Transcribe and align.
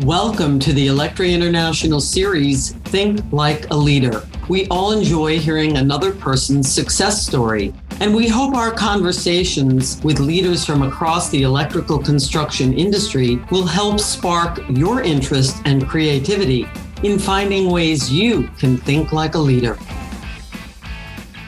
Welcome 0.00 0.58
to 0.58 0.72
the 0.72 0.88
Electri 0.88 1.32
International 1.32 2.00
series, 2.00 2.72
Think 2.72 3.20
Like 3.30 3.70
a 3.70 3.76
Leader. 3.76 4.26
We 4.48 4.66
all 4.66 4.90
enjoy 4.90 5.38
hearing 5.38 5.76
another 5.76 6.12
person's 6.12 6.68
success 6.68 7.24
story, 7.24 7.72
and 8.00 8.12
we 8.12 8.26
hope 8.26 8.56
our 8.56 8.72
conversations 8.72 10.02
with 10.02 10.18
leaders 10.18 10.64
from 10.64 10.82
across 10.82 11.30
the 11.30 11.44
electrical 11.44 12.00
construction 12.00 12.76
industry 12.76 13.36
will 13.52 13.66
help 13.66 14.00
spark 14.00 14.58
your 14.68 15.00
interest 15.00 15.62
and 15.64 15.86
creativity 15.88 16.66
in 17.04 17.16
finding 17.16 17.70
ways 17.70 18.10
you 18.10 18.48
can 18.58 18.76
think 18.76 19.12
like 19.12 19.36
a 19.36 19.38
leader. 19.38 19.78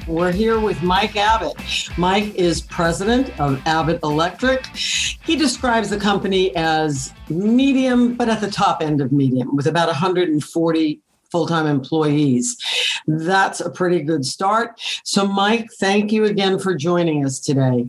We're 0.07 0.31
here 0.31 0.61
with 0.61 0.85
Mike 0.85 1.17
Abbott. 1.17 1.57
Mike 1.97 2.33
is 2.37 2.61
president 2.61 3.41
of 3.41 3.61
Abbott 3.67 3.99
Electric. 4.05 4.65
He 4.67 5.35
describes 5.35 5.91
the 5.91 5.99
company 5.99 6.55
as 6.55 7.13
medium, 7.29 8.15
but 8.15 8.29
at 8.29 8.41
the 8.41 8.49
top 8.49 8.83
end 8.83 9.01
of 9.01 9.11
medium, 9.11 9.57
with 9.57 9.67
about 9.67 9.89
140 9.89 11.01
full 11.33 11.47
time 11.49 11.67
employees. 11.67 12.57
That's 13.09 13.59
a 13.59 13.69
pretty 13.69 14.01
good 14.01 14.25
start. 14.25 14.81
So, 15.03 15.27
Mike, 15.27 15.71
thank 15.81 16.13
you 16.13 16.25
again 16.27 16.61
for 16.61 16.77
joining 16.77 17.25
us 17.25 17.41
today. 17.41 17.89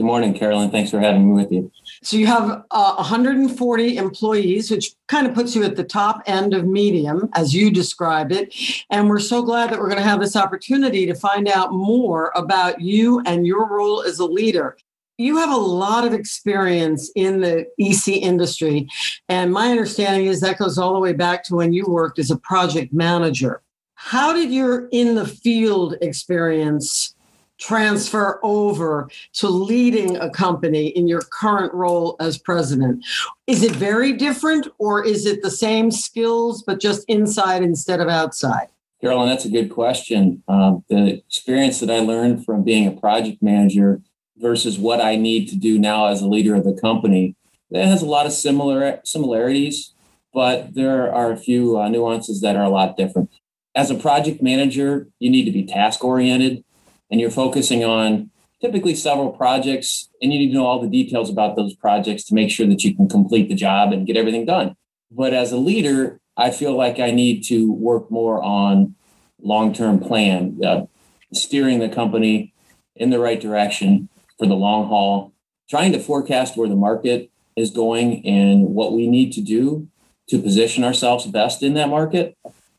Good 0.00 0.06
morning, 0.06 0.32
Carolyn. 0.32 0.70
Thanks 0.70 0.90
for 0.90 0.98
having 0.98 1.26
me 1.28 1.42
with 1.42 1.52
you. 1.52 1.70
So 2.02 2.16
you 2.16 2.26
have 2.26 2.64
uh, 2.70 2.94
140 2.94 3.98
employees, 3.98 4.70
which 4.70 4.94
kind 5.08 5.26
of 5.26 5.34
puts 5.34 5.54
you 5.54 5.62
at 5.62 5.76
the 5.76 5.84
top 5.84 6.22
end 6.24 6.54
of 6.54 6.64
medium, 6.64 7.28
as 7.34 7.52
you 7.52 7.70
described 7.70 8.32
it. 8.32 8.54
And 8.88 9.10
we're 9.10 9.18
so 9.18 9.42
glad 9.42 9.68
that 9.68 9.78
we're 9.78 9.90
going 9.90 9.98
to 9.98 10.08
have 10.08 10.20
this 10.20 10.36
opportunity 10.36 11.04
to 11.04 11.14
find 11.14 11.48
out 11.48 11.74
more 11.74 12.32
about 12.34 12.80
you 12.80 13.20
and 13.26 13.46
your 13.46 13.68
role 13.68 14.02
as 14.02 14.18
a 14.20 14.24
leader. 14.24 14.78
You 15.18 15.36
have 15.36 15.50
a 15.50 15.56
lot 15.56 16.06
of 16.06 16.14
experience 16.14 17.12
in 17.14 17.42
the 17.42 17.66
EC 17.78 18.22
industry. 18.22 18.88
And 19.28 19.52
my 19.52 19.70
understanding 19.70 20.28
is 20.28 20.40
that 20.40 20.56
goes 20.56 20.78
all 20.78 20.94
the 20.94 20.98
way 20.98 21.12
back 21.12 21.44
to 21.44 21.56
when 21.56 21.74
you 21.74 21.84
worked 21.86 22.18
as 22.18 22.30
a 22.30 22.38
project 22.38 22.90
manager. 22.90 23.60
How 23.96 24.32
did 24.32 24.50
your 24.50 24.88
in 24.92 25.14
the 25.14 25.26
field 25.26 25.96
experience 26.00 27.14
transfer 27.60 28.40
over 28.42 29.08
to 29.34 29.48
leading 29.48 30.16
a 30.16 30.30
company 30.30 30.88
in 30.88 31.06
your 31.06 31.22
current 31.30 31.72
role 31.72 32.16
as 32.18 32.38
president? 32.38 33.04
Is 33.46 33.62
it 33.62 33.72
very 33.72 34.12
different 34.12 34.66
or 34.78 35.04
is 35.04 35.26
it 35.26 35.42
the 35.42 35.50
same 35.50 35.90
skills 35.90 36.62
but 36.62 36.80
just 36.80 37.04
inside 37.08 37.62
instead 37.62 38.00
of 38.00 38.08
outside? 38.08 38.68
Carolyn, 39.00 39.28
that's 39.28 39.44
a 39.44 39.50
good 39.50 39.70
question. 39.70 40.42
Um, 40.48 40.84
the 40.88 41.22
experience 41.26 41.80
that 41.80 41.90
I 41.90 42.00
learned 42.00 42.44
from 42.44 42.64
being 42.64 42.86
a 42.86 42.92
project 42.92 43.42
manager 43.42 44.02
versus 44.36 44.78
what 44.78 45.00
I 45.00 45.16
need 45.16 45.48
to 45.50 45.56
do 45.56 45.78
now 45.78 46.06
as 46.06 46.22
a 46.22 46.28
leader 46.28 46.54
of 46.54 46.64
the 46.64 46.78
company, 46.78 47.36
that 47.70 47.86
has 47.86 48.02
a 48.02 48.06
lot 48.06 48.26
of 48.26 48.32
similar 48.32 49.00
similarities, 49.04 49.94
but 50.34 50.74
there 50.74 51.12
are 51.12 51.32
a 51.32 51.36
few 51.36 51.78
uh, 51.78 51.88
nuances 51.88 52.40
that 52.40 52.56
are 52.56 52.64
a 52.64 52.68
lot 52.68 52.96
different. 52.96 53.30
As 53.74 53.90
a 53.90 53.94
project 53.94 54.42
manager, 54.42 55.08
you 55.18 55.30
need 55.30 55.44
to 55.44 55.52
be 55.52 55.64
task 55.64 56.04
oriented 56.04 56.64
and 57.10 57.20
you're 57.20 57.30
focusing 57.30 57.84
on 57.84 58.30
typically 58.60 58.94
several 58.94 59.30
projects 59.30 60.08
and 60.20 60.32
you 60.32 60.38
need 60.38 60.48
to 60.48 60.54
know 60.54 60.66
all 60.66 60.80
the 60.80 60.88
details 60.88 61.30
about 61.30 61.56
those 61.56 61.74
projects 61.74 62.24
to 62.24 62.34
make 62.34 62.50
sure 62.50 62.66
that 62.66 62.84
you 62.84 62.94
can 62.94 63.08
complete 63.08 63.48
the 63.48 63.54
job 63.54 63.92
and 63.92 64.06
get 64.06 64.16
everything 64.16 64.44
done. 64.44 64.76
But 65.10 65.32
as 65.32 65.50
a 65.50 65.56
leader, 65.56 66.20
I 66.36 66.50
feel 66.50 66.76
like 66.76 66.98
I 66.98 67.10
need 67.10 67.42
to 67.44 67.72
work 67.72 68.10
more 68.10 68.42
on 68.42 68.94
long-term 69.42 70.00
plan, 70.00 70.58
uh, 70.64 70.86
steering 71.32 71.78
the 71.78 71.88
company 71.88 72.52
in 72.96 73.10
the 73.10 73.18
right 73.18 73.40
direction 73.40 74.08
for 74.38 74.46
the 74.46 74.54
long 74.54 74.86
haul, 74.88 75.32
trying 75.68 75.92
to 75.92 76.00
forecast 76.00 76.56
where 76.56 76.68
the 76.68 76.76
market 76.76 77.30
is 77.56 77.70
going 77.70 78.24
and 78.26 78.66
what 78.74 78.92
we 78.92 79.06
need 79.06 79.32
to 79.32 79.40
do 79.40 79.88
to 80.28 80.40
position 80.40 80.84
ourselves 80.84 81.26
best 81.26 81.62
in 81.62 81.74
that 81.74 81.88
market 81.88 82.36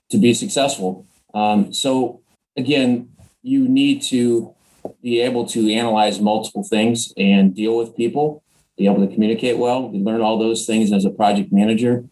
to 0.09 0.17
be 0.17 0.33
successful. 0.33 1.05
Um, 1.33 1.73
so 1.73 2.21
again, 2.55 3.10
you 3.43 3.67
need 3.67 4.01
to 4.03 4.53
be 5.01 5.19
able 5.21 5.45
to 5.47 5.71
analyze 5.71 6.19
multiple 6.19 6.63
things 6.63 7.13
and 7.17 7.55
deal 7.55 7.77
with 7.77 7.95
people, 7.95 8.43
be 8.77 8.85
able 8.85 9.05
to 9.05 9.13
communicate 9.13 9.57
well. 9.57 9.89
You 9.93 10.03
learn 10.03 10.21
all 10.21 10.37
those 10.37 10.65
things 10.65 10.91
as 10.91 11.05
a 11.05 11.09
project 11.09 11.51
manager. 11.51 12.05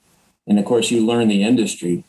And 0.47 0.59
of 0.59 0.65
course, 0.65 0.91
you 0.91 1.05
learn 1.05 1.27
the 1.27 1.43
industry. 1.43 2.03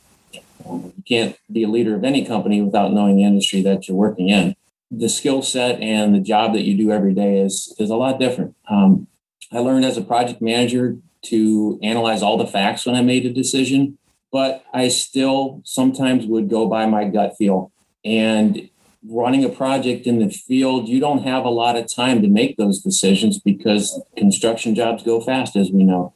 You 0.65 0.93
can't 1.07 1.37
be 1.51 1.63
a 1.65 1.69
leader 1.69 1.95
of 1.95 2.05
any 2.05 2.25
company 2.25 2.63
without 2.63 2.93
knowing 2.93 3.17
the 3.17 3.25
industry 3.25 3.63
that 3.63 3.89
you're 3.89 3.97
working 3.97 4.29
in. 4.29 4.57
The 4.91 5.09
skill 5.09 5.43
set 5.43 5.81
and 5.81 6.15
the 6.15 6.21
job 6.21 6.53
that 6.55 6.65
you 6.65 6.77
do 6.77 6.91
every 6.91 7.15
day 7.15 7.39
is, 7.39 7.75
is 7.79 7.91
a 7.91 7.97
lot 7.97 8.19
different. 8.19 8.57
Um, 8.69 9.07
I 9.53 9.59
learned 9.59 9.85
as 9.85 9.97
a 9.97 10.03
project 10.03 10.41
manager 10.41 10.97
to 11.23 11.79
analyze 11.83 12.23
all 12.23 12.37
the 12.37 12.47
facts 12.47 12.87
when 12.87 12.95
I 12.95 13.03
made 13.03 13.27
a 13.27 13.33
decision, 13.33 13.99
but 14.33 14.65
I 14.73 14.89
still 14.89 15.61
sometimes 15.65 16.27
would 16.27 16.49
go 16.49 16.67
by 16.67 16.87
my 16.87 17.05
gut 17.05 17.37
feel. 17.37 17.73
And 18.05 18.71
running 19.09 19.45
a 19.45 19.49
project 19.49 20.07
in 20.07 20.19
the 20.19 20.31
field, 20.31 20.89
you 20.89 21.01
don't 21.01 21.23
have 21.23 21.45
a 21.45 21.51
lot 21.51 21.77
of 21.77 21.93
time 21.93 22.23
to 22.23 22.29
make 22.29 22.57
those 22.57 22.81
decisions 22.81 23.39
because 23.39 24.01
construction 24.17 24.75
jobs 24.75 25.03
go 25.03 25.21
fast, 25.21 25.57
as 25.57 25.71
we 25.71 25.85
know. 25.85 26.13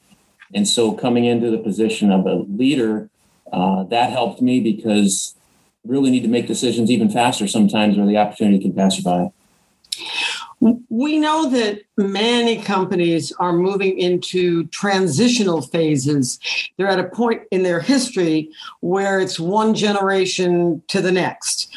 And 0.54 0.68
so, 0.68 0.92
coming 0.92 1.24
into 1.24 1.50
the 1.50 1.58
position 1.58 2.12
of 2.12 2.26
a 2.26 2.34
leader, 2.34 3.08
uh, 3.52 3.84
that 3.84 4.10
helped 4.10 4.40
me 4.40 4.60
because 4.60 5.34
really 5.84 6.10
need 6.10 6.22
to 6.22 6.28
make 6.28 6.46
decisions 6.46 6.90
even 6.90 7.10
faster 7.10 7.46
sometimes 7.46 7.96
where 7.96 8.06
the 8.06 8.16
opportunity 8.16 8.58
can 8.58 8.72
pass 8.72 8.96
you 8.96 9.04
by. 9.04 9.30
We 10.88 11.18
know 11.18 11.50
that 11.50 11.82
many 11.98 12.62
companies 12.62 13.32
are 13.32 13.52
moving 13.52 13.98
into 13.98 14.64
transitional 14.68 15.60
phases. 15.60 16.38
They're 16.76 16.88
at 16.88 16.98
a 16.98 17.04
point 17.04 17.42
in 17.50 17.62
their 17.62 17.80
history 17.80 18.50
where 18.80 19.20
it's 19.20 19.38
one 19.38 19.74
generation 19.74 20.82
to 20.88 21.02
the 21.02 21.12
next. 21.12 21.70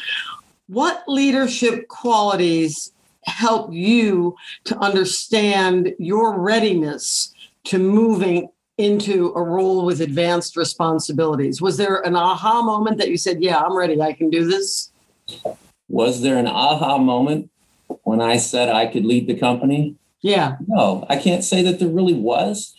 What 0.68 1.02
leadership 1.08 1.88
qualities 1.88 2.92
help 3.24 3.72
you 3.72 4.36
to 4.64 4.78
understand 4.78 5.94
your 5.98 6.38
readiness 6.38 7.34
to 7.64 7.78
moving 7.78 8.50
into 8.76 9.32
a 9.34 9.42
role 9.42 9.86
with 9.86 10.02
advanced 10.02 10.58
responsibilities? 10.58 11.62
Was 11.62 11.78
there 11.78 12.00
an 12.06 12.14
aha 12.14 12.60
moment 12.60 12.98
that 12.98 13.08
you 13.08 13.16
said, 13.16 13.42
Yeah, 13.42 13.58
I'm 13.58 13.76
ready, 13.76 14.00
I 14.00 14.12
can 14.12 14.28
do 14.28 14.44
this? 14.44 14.90
Was 15.88 16.20
there 16.20 16.36
an 16.36 16.46
aha 16.46 16.98
moment 16.98 17.50
when 18.02 18.20
I 18.20 18.36
said 18.36 18.68
I 18.68 18.86
could 18.86 19.06
lead 19.06 19.26
the 19.26 19.38
company? 19.38 19.96
Yeah. 20.20 20.56
No, 20.66 21.06
I 21.08 21.16
can't 21.16 21.44
say 21.44 21.62
that 21.62 21.78
there 21.78 21.88
really 21.88 22.14
was. 22.14 22.76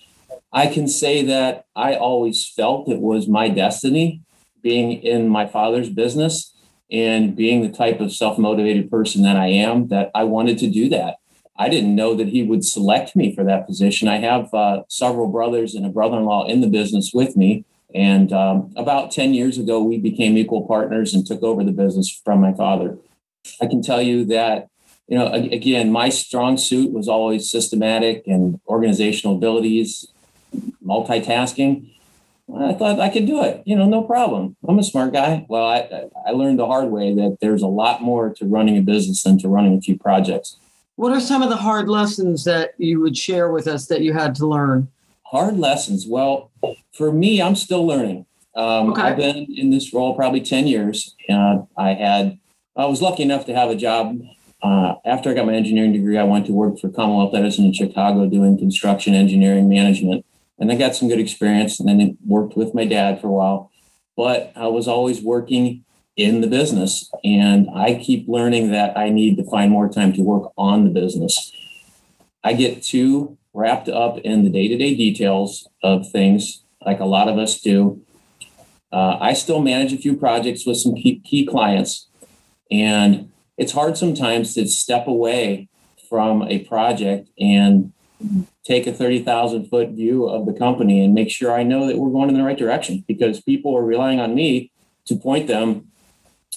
I 0.54 0.68
can 0.68 0.88
say 0.88 1.24
that 1.26 1.66
I 1.76 1.96
always 1.96 2.48
felt 2.48 2.88
it 2.88 3.02
was 3.02 3.28
my 3.28 3.50
destiny 3.50 4.22
being 4.62 5.02
in 5.02 5.28
my 5.28 5.48
father's 5.48 5.90
business 5.90 6.54
and 6.92 7.36
being 7.36 7.62
the 7.62 7.76
type 7.76 8.00
of 8.00 8.12
self-motivated 8.12 8.90
person 8.90 9.22
that 9.24 9.36
I 9.36 9.48
am, 9.48 9.88
that 9.90 10.12
I 10.16 10.24
wanted 10.24 10.58
to 10.60 10.70
do 10.70 10.90
that. 10.90 11.18
I 11.58 11.68
didn't 11.68 11.94
know 11.94 12.16
that 12.16 12.30
he 12.30 12.42
would 12.42 12.64
select 12.64 13.16
me 13.16 13.36
for 13.36 13.44
that 13.44 13.68
position. 13.68 14.08
I 14.08 14.18
have 14.18 14.54
uh, 14.54 14.84
several 14.88 15.28
brothers 15.28 15.76
and 15.76 15.86
a 15.86 15.90
brother-in-law 15.90 16.48
in 16.48 16.62
the 16.62 16.68
business 16.68 17.12
with 17.14 17.36
me. 17.36 17.66
And 17.94 18.32
um, 18.32 18.72
about 18.78 19.12
10 19.12 19.34
years 19.34 19.58
ago, 19.58 19.84
we 19.84 19.98
became 19.98 20.38
equal 20.38 20.66
partners 20.66 21.14
and 21.14 21.26
took 21.26 21.44
over 21.44 21.64
the 21.64 21.72
business 21.72 22.10
from 22.24 22.40
my 22.40 22.54
father. 22.54 22.98
I 23.62 23.68
can 23.68 23.82
tell 23.82 24.02
you 24.02 24.26
that, 24.26 24.70
you 25.08 25.18
know, 25.18 25.32
again, 25.32 25.92
my 25.92 26.10
strong 26.10 26.58
suit 26.58 26.94
was 26.94 27.08
always 27.08 27.52
systematic 27.52 28.26
and 28.26 28.60
organizational 28.68 29.36
abilities, 29.36 30.08
multitasking. 30.86 31.94
I 32.58 32.74
thought 32.74 33.00
I 33.00 33.10
could 33.10 33.26
do 33.26 33.44
it. 33.44 33.62
You 33.66 33.76
know, 33.76 33.86
no 33.86 34.04
problem. 34.04 34.56
I'm 34.68 34.80
a 34.80 34.84
smart 34.84 35.14
guy. 35.14 35.46
Well, 35.50 35.66
I, 35.66 36.08
I 36.26 36.32
learned 36.32 36.60
the 36.60 36.66
hard 36.66 36.90
way 36.90 37.14
that 37.14 37.38
there's 37.42 37.62
a 37.62 37.68
lot 37.68 38.02
more 38.02 38.34
to 38.36 38.46
running 38.46 38.78
a 38.78 38.82
business 38.82 39.24
than 39.24 39.38
to 39.40 39.48
running 39.48 39.78
a 39.78 39.82
few 39.82 39.98
projects. 39.98 40.58
What 40.96 41.14
are 41.14 41.22
some 41.22 41.42
of 41.42 41.50
the 41.50 41.58
hard 41.58 41.88
lessons 41.88 42.44
that 42.46 42.72
you 42.78 43.00
would 43.02 43.18
share 43.18 43.52
with 43.52 43.68
us 43.68 43.86
that 43.88 44.02
you 44.02 44.14
had 44.14 44.36
to 44.36 44.48
learn? 44.48 44.90
Hard 45.28 45.58
lessons. 45.58 46.06
Well, 46.08 46.52
for 46.92 47.12
me, 47.12 47.42
I'm 47.42 47.56
still 47.56 47.86
learning. 47.86 48.26
Um, 48.56 48.92
okay. 48.92 49.04
I've 49.04 49.18
been 49.18 49.48
in 49.56 49.70
this 49.70 49.94
role 49.94 50.16
probably 50.16 50.42
10 50.42 50.68
years. 50.68 51.16
And 51.30 51.68
I 51.78 51.94
had, 51.94 52.40
I 52.76 52.86
was 52.86 53.02
lucky 53.02 53.24
enough 53.24 53.46
to 53.46 53.56
have 53.56 53.70
a 53.70 53.76
job. 53.76 54.20
Uh, 54.62 54.96
after 55.06 55.30
I 55.30 55.36
got 55.36 55.46
my 55.46 55.54
engineering 55.54 55.94
degree, 55.94 56.18
I 56.18 56.24
went 56.24 56.48
to 56.48 56.52
work 56.52 56.80
for 56.80 56.90
Commonwealth 56.90 57.34
Edison 57.34 57.66
in 57.66 57.74
Chicago 57.74 58.26
doing 58.26 58.58
construction 58.58 59.14
engineering 59.14 59.70
management 59.70 60.26
and 60.60 60.72
I 60.72 60.76
got 60.76 60.96
some 60.96 61.08
good 61.08 61.20
experience 61.20 61.80
and 61.80 61.88
then 61.88 62.18
worked 62.26 62.56
with 62.56 62.74
my 62.74 62.86
dad 62.86 63.22
for 63.22 63.28
a 63.28 63.32
while. 63.32 63.72
But 64.16 64.52
I 64.56 64.68
was 64.68 64.88
always 64.88 65.22
working 65.22 65.86
in 66.18 66.42
the 66.42 66.48
business 66.48 67.10
and 67.24 67.70
I 67.74 67.96
keep 67.96 68.28
learning 68.28 68.72
that 68.72 68.98
I 68.98 69.10
need 69.10 69.38
to 69.38 69.50
find 69.50 69.72
more 69.72 69.88
time 69.88 70.12
to 70.14 70.22
work 70.22 70.52
on 70.58 70.84
the 70.84 70.90
business. 70.90 71.54
I 72.44 72.54
get 72.54 72.84
too 72.84 73.38
wrapped 73.54 73.90
up 73.90 74.18
in 74.20 74.44
the 74.44 74.50
day-to-day 74.50 74.96
details 74.96 75.68
of 75.82 76.10
things 76.10 76.64
like 76.86 77.00
a 77.00 77.06
lot 77.06 77.30
of 77.30 77.38
us 77.38 77.60
do. 77.62 78.02
Uh, 78.92 79.18
I 79.20 79.34
still 79.34 79.62
manage 79.62 79.94
a 79.94 79.98
few 79.98 80.16
projects 80.18 80.66
with 80.66 80.78
some 80.78 80.96
key, 80.96 81.22
key 81.24 81.46
clients 81.46 82.08
and 82.72 83.32
it's 83.58 83.72
hard 83.72 83.98
sometimes 83.98 84.54
to 84.54 84.68
step 84.68 85.08
away 85.08 85.68
from 86.10 86.44
a 86.44 86.60
project 86.60 87.30
and 87.40 87.92
take 88.64 88.86
a 88.86 88.94
30,000 88.94 89.68
foot 89.68 89.90
view 89.90 90.28
of 90.28 90.46
the 90.46 90.54
company 90.54 91.04
and 91.04 91.14
make 91.14 91.32
sure 91.32 91.52
I 91.52 91.64
know 91.64 91.88
that 91.88 91.98
we're 91.98 92.12
going 92.12 92.30
in 92.30 92.36
the 92.36 92.44
right 92.44 92.58
direction 92.58 93.04
because 93.08 93.42
people 93.42 93.76
are 93.76 93.84
relying 93.84 94.20
on 94.20 94.36
me 94.36 94.72
to 95.06 95.16
point 95.16 95.48
them 95.48 95.88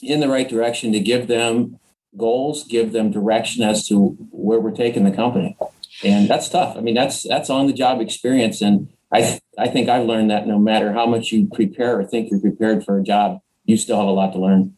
in 0.02 0.20
the 0.20 0.28
right 0.28 0.48
direction 0.48 0.92
to 0.92 1.00
give 1.00 1.28
them 1.28 1.78
goals, 2.16 2.64
give 2.64 2.92
them 2.92 3.10
direction 3.10 3.62
as 3.62 3.86
to 3.88 4.08
where 4.30 4.60
we're 4.60 4.72
taking 4.72 5.04
the 5.04 5.12
company. 5.12 5.56
And 6.04 6.28
that's 6.28 6.48
tough. 6.48 6.76
I 6.76 6.80
mean, 6.80 6.94
that's 6.94 7.22
that's 7.22 7.48
on 7.48 7.66
the 7.66 7.72
job 7.72 8.00
experience. 8.00 8.60
And 8.60 8.88
I 9.12 9.20
th- 9.20 9.42
I 9.58 9.68
think 9.68 9.88
I've 9.88 10.06
learned 10.06 10.30
that 10.30 10.46
no 10.46 10.58
matter 10.58 10.92
how 10.92 11.06
much 11.06 11.30
you 11.30 11.46
prepare 11.46 11.98
or 11.98 12.04
think 12.04 12.30
you're 12.30 12.40
prepared 12.40 12.84
for 12.84 12.98
a 12.98 13.02
job, 13.02 13.40
you 13.64 13.76
still 13.76 13.98
have 13.98 14.08
a 14.08 14.10
lot 14.10 14.32
to 14.32 14.38
learn. 14.38 14.74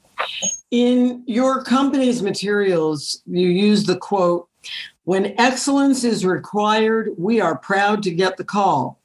In 0.71 1.23
your 1.27 1.63
company's 1.63 2.23
materials, 2.23 3.23
you 3.27 3.49
use 3.49 3.85
the 3.85 3.97
quote, 3.97 4.49
when 5.05 5.39
excellence 5.39 6.05
is 6.05 6.25
required, 6.25 7.11
we 7.17 7.41
are 7.41 7.56
proud 7.56 8.03
to 8.05 8.11
get 8.11 8.37
the 8.37 8.45
call. 8.45 8.99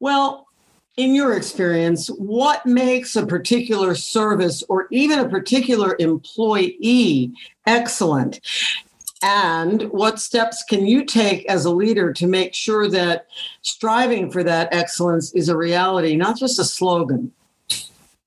Well, 0.00 0.46
in 0.96 1.14
your 1.14 1.36
experience, 1.36 2.08
what 2.08 2.64
makes 2.66 3.16
a 3.16 3.26
particular 3.26 3.94
service 3.94 4.62
or 4.68 4.86
even 4.90 5.18
a 5.18 5.28
particular 5.28 5.96
employee 5.98 7.32
excellent? 7.66 8.40
And 9.22 9.84
what 9.84 10.20
steps 10.20 10.62
can 10.68 10.86
you 10.86 11.04
take 11.04 11.46
as 11.46 11.64
a 11.64 11.70
leader 11.70 12.12
to 12.12 12.26
make 12.26 12.54
sure 12.54 12.88
that 12.90 13.26
striving 13.62 14.30
for 14.30 14.44
that 14.44 14.72
excellence 14.72 15.32
is 15.34 15.48
a 15.48 15.56
reality, 15.56 16.14
not 16.14 16.38
just 16.38 16.58
a 16.58 16.64
slogan? 16.64 17.32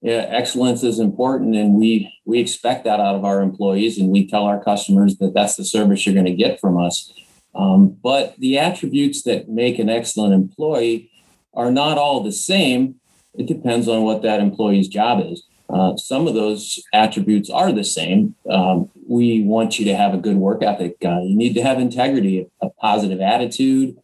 Yeah, 0.01 0.25
excellence 0.29 0.83
is 0.83 0.99
important, 0.99 1.55
and 1.55 1.73
we 1.73 2.13
we 2.25 2.39
expect 2.39 2.83
that 2.83 2.99
out 2.99 3.15
of 3.15 3.25
our 3.25 3.41
employees, 3.41 3.97
and 3.97 4.09
we 4.09 4.27
tell 4.27 4.43
our 4.43 4.63
customers 4.63 5.17
that 5.17 5.33
that's 5.33 5.55
the 5.55 5.65
service 5.65 6.05
you're 6.05 6.13
going 6.13 6.25
to 6.25 6.33
get 6.35 6.59
from 6.59 6.77
us. 6.77 7.11
Um, 7.55 7.97
but 8.03 8.35
the 8.37 8.59
attributes 8.59 9.23
that 9.23 9.49
make 9.49 9.79
an 9.79 9.89
excellent 9.89 10.33
employee 10.33 11.09
are 11.55 11.71
not 11.71 11.97
all 11.97 12.21
the 12.21 12.31
same. 12.31 12.95
It 13.33 13.47
depends 13.47 13.87
on 13.87 14.03
what 14.03 14.21
that 14.21 14.39
employee's 14.39 14.87
job 14.87 15.23
is. 15.25 15.43
Uh, 15.69 15.97
some 15.97 16.27
of 16.27 16.33
those 16.33 16.79
attributes 16.93 17.49
are 17.49 17.71
the 17.71 17.83
same. 17.83 18.35
Um, 18.49 18.89
we 19.07 19.41
want 19.41 19.79
you 19.79 19.85
to 19.85 19.95
have 19.95 20.13
a 20.13 20.17
good 20.17 20.37
work 20.37 20.63
ethic. 20.63 20.95
Uh, 21.03 21.21
you 21.21 21.35
need 21.35 21.55
to 21.55 21.63
have 21.63 21.79
integrity, 21.79 22.47
a, 22.61 22.69
positive 22.69 23.19
attitude, 23.19 23.97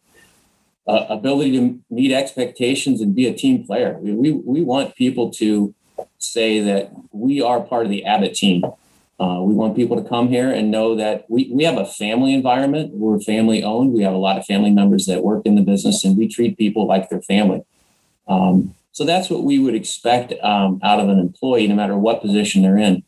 uh, 0.86 1.06
ability 1.08 1.52
to 1.52 1.80
meet 1.88 2.12
expectations, 2.12 3.00
and 3.00 3.14
be 3.14 3.28
a 3.28 3.32
team 3.32 3.64
player. 3.64 3.96
We, 4.00 4.12
we, 4.12 4.32
we 4.32 4.62
want 4.62 4.96
people 4.96 5.30
to 5.34 5.74
say 6.18 6.60
that 6.60 6.92
we 7.12 7.40
are 7.40 7.60
part 7.60 7.84
of 7.84 7.90
the 7.90 8.04
Abbott 8.04 8.34
team. 8.34 8.64
Uh, 9.20 9.40
we 9.42 9.54
want 9.54 9.76
people 9.76 10.02
to 10.02 10.08
come 10.08 10.28
here 10.28 10.50
and 10.50 10.70
know 10.70 10.96
that 10.96 11.24
we, 11.30 11.48
we 11.52 11.62
have 11.64 11.78
a 11.78 11.86
family 11.86 12.34
environment. 12.34 12.92
We're 12.94 13.20
family 13.20 13.62
owned. 13.62 13.92
We 13.92 14.02
have 14.02 14.12
a 14.12 14.18
lot 14.18 14.38
of 14.38 14.44
family 14.44 14.70
members 14.70 15.06
that 15.06 15.22
work 15.22 15.46
in 15.46 15.54
the 15.54 15.62
business, 15.62 16.04
and 16.04 16.16
we 16.16 16.26
treat 16.26 16.58
people 16.58 16.86
like 16.86 17.08
their 17.08 17.22
family. 17.22 17.62
Um, 18.26 18.74
so 18.90 19.04
that's 19.04 19.30
what 19.30 19.44
we 19.44 19.58
would 19.58 19.74
expect 19.74 20.32
um, 20.42 20.80
out 20.82 21.00
of 21.00 21.08
an 21.08 21.18
employee, 21.18 21.66
no 21.68 21.74
matter 21.74 21.96
what 21.96 22.22
position 22.22 22.62
they're 22.62 22.78
in. 22.78 23.04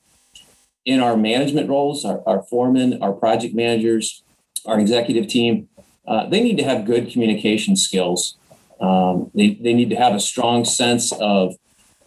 In 0.84 1.00
our 1.00 1.16
management 1.16 1.68
roles, 1.68 2.04
our, 2.04 2.22
our 2.26 2.42
foremen, 2.44 3.02
our 3.02 3.12
project 3.12 3.54
managers, 3.54 4.22
our 4.64 4.78
executive 4.78 5.26
team, 5.26 5.68
uh, 6.06 6.28
they 6.28 6.40
need 6.40 6.56
to 6.58 6.64
have 6.64 6.84
good 6.84 7.10
communication 7.10 7.76
skills. 7.76 8.36
Um, 8.80 9.30
they, 9.34 9.54
they 9.54 9.74
need 9.74 9.90
to 9.90 9.96
have 9.96 10.14
a 10.14 10.20
strong 10.20 10.64
sense 10.64 11.12
of 11.12 11.54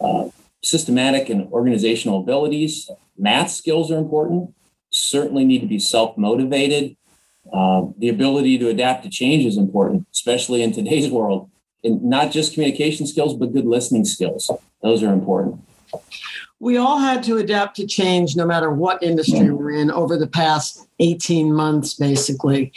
uh, 0.00 0.28
systematic 0.62 1.28
and 1.28 1.50
organizational 1.52 2.20
abilities. 2.20 2.90
Math 3.16 3.50
skills 3.50 3.90
are 3.90 3.98
important, 3.98 4.54
certainly 4.90 5.44
need 5.44 5.60
to 5.60 5.66
be 5.66 5.78
self 5.78 6.16
motivated. 6.16 6.96
Uh, 7.52 7.86
the 7.98 8.08
ability 8.08 8.58
to 8.58 8.68
adapt 8.68 9.02
to 9.04 9.10
change 9.10 9.44
is 9.44 9.56
important, 9.56 10.06
especially 10.12 10.62
in 10.62 10.72
today's 10.72 11.10
world. 11.10 11.50
And 11.82 12.02
not 12.04 12.30
just 12.30 12.52
communication 12.52 13.06
skills, 13.06 13.34
but 13.34 13.54
good 13.54 13.64
listening 13.64 14.04
skills. 14.04 14.50
Those 14.82 15.02
are 15.02 15.12
important. 15.12 15.62
We 16.58 16.76
all 16.76 16.98
had 16.98 17.22
to 17.24 17.38
adapt 17.38 17.76
to 17.76 17.86
change 17.86 18.36
no 18.36 18.44
matter 18.44 18.70
what 18.70 19.02
industry 19.02 19.38
mm. 19.40 19.56
we're 19.56 19.70
in 19.70 19.90
over 19.90 20.18
the 20.18 20.26
past 20.26 20.86
18 20.98 21.52
months, 21.52 21.94
basically. 21.94 22.72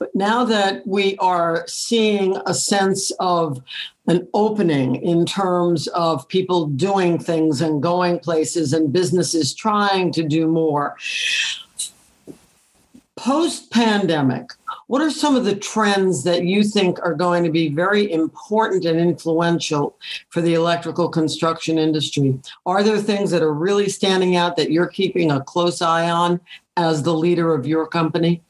But 0.00 0.12
now 0.14 0.44
that 0.44 0.84
we 0.86 1.16
are 1.18 1.64
seeing 1.68 2.36
a 2.46 2.54
sense 2.54 3.12
of 3.20 3.62
an 4.10 4.26
opening 4.34 4.96
in 4.96 5.24
terms 5.24 5.86
of 5.88 6.26
people 6.28 6.66
doing 6.66 7.18
things 7.18 7.60
and 7.60 7.80
going 7.80 8.18
places 8.18 8.72
and 8.72 8.92
businesses 8.92 9.54
trying 9.54 10.10
to 10.12 10.24
do 10.24 10.48
more. 10.48 10.96
Post 13.16 13.70
pandemic, 13.70 14.50
what 14.90 15.00
are 15.00 15.10
some 15.10 15.36
of 15.36 15.44
the 15.44 15.54
trends 15.54 16.24
that 16.24 16.44
you 16.44 16.64
think 16.64 16.98
are 17.00 17.14
going 17.14 17.44
to 17.44 17.50
be 17.50 17.68
very 17.68 18.10
important 18.10 18.84
and 18.84 18.98
influential 18.98 19.96
for 20.30 20.40
the 20.40 20.54
electrical 20.54 21.08
construction 21.08 21.78
industry? 21.78 22.36
Are 22.66 22.82
there 22.82 22.98
things 22.98 23.30
that 23.30 23.40
are 23.40 23.54
really 23.54 23.88
standing 23.88 24.34
out 24.34 24.56
that 24.56 24.72
you're 24.72 24.88
keeping 24.88 25.30
a 25.30 25.42
close 25.42 25.80
eye 25.80 26.10
on 26.10 26.40
as 26.76 27.04
the 27.04 27.14
leader 27.14 27.54
of 27.54 27.68
your 27.68 27.86
company? 27.86 28.42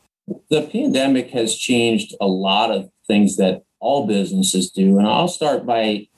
The 0.49 0.63
pandemic 0.63 1.29
has 1.33 1.55
changed 1.55 2.15
a 2.23 2.27
lot 2.27 2.71
of 2.71 2.91
things 3.07 3.37
that 3.37 3.65
all 3.79 4.07
businesses 4.07 4.71
do. 4.71 4.97
And 4.97 5.07
I'll 5.07 5.29
start 5.29 5.67
by 5.67 6.09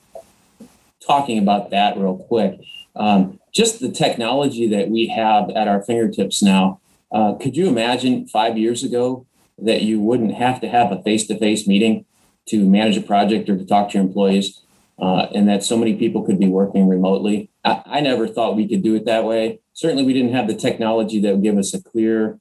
talking 1.04 1.38
about 1.38 1.70
that 1.70 1.96
real 1.96 2.18
quick. 2.18 2.60
Um, 2.94 3.40
just 3.52 3.80
the 3.80 3.90
technology 3.90 4.68
that 4.68 4.88
we 4.88 5.08
have 5.08 5.50
at 5.50 5.66
our 5.66 5.82
fingertips 5.82 6.44
now. 6.44 6.78
Uh, 7.10 7.34
could 7.34 7.56
you 7.56 7.66
imagine 7.66 8.28
five 8.28 8.56
years 8.56 8.84
ago 8.84 9.26
that 9.64 9.82
you 9.82 10.00
wouldn't 10.00 10.34
have 10.34 10.60
to 10.60 10.68
have 10.68 10.92
a 10.92 11.02
face 11.02 11.26
to 11.26 11.38
face 11.38 11.66
meeting 11.66 12.04
to 12.46 12.68
manage 12.68 12.96
a 12.96 13.02
project 13.02 13.48
or 13.48 13.56
to 13.56 13.64
talk 13.64 13.90
to 13.90 13.98
your 13.98 14.06
employees, 14.06 14.62
uh, 14.98 15.26
and 15.34 15.48
that 15.48 15.62
so 15.62 15.76
many 15.76 15.94
people 15.94 16.22
could 16.22 16.38
be 16.38 16.48
working 16.48 16.88
remotely? 16.88 17.50
I, 17.64 17.82
I, 17.86 18.00
never 18.00 18.26
thought 18.26 18.56
we 18.56 18.68
could 18.68 18.82
do 18.82 18.94
it 18.96 19.04
that 19.04 19.24
way. 19.24 19.60
Certainly, 19.72 20.04
we 20.04 20.12
didn't 20.12 20.32
have 20.32 20.48
the 20.48 20.54
technology 20.54 21.20
that 21.20 21.32
would 21.32 21.42
give 21.42 21.56
us 21.56 21.72
a 21.72 21.82
clear 21.82 22.38